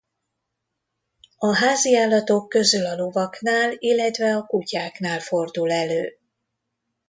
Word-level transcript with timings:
A 1.37 1.55
háziállatok 1.55 2.49
közül 2.49 2.85
a 2.85 2.95
lovaknál 2.95 3.73
illetve 3.77 4.35
a 4.35 4.45
kutyáknál 4.45 5.19
fordul 5.19 5.71
elő. 5.71 6.17